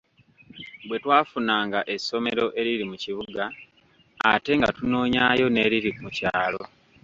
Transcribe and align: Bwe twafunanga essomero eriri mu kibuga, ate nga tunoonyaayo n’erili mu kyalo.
Bwe 0.87 0.97
twafunanga 1.03 1.79
essomero 1.95 2.45
eriri 2.59 2.85
mu 2.91 2.97
kibuga, 3.03 3.43
ate 4.33 4.51
nga 4.59 4.69
tunoonyaayo 4.77 5.45
n’erili 5.49 5.91
mu 6.03 6.09
kyalo. 6.17 6.61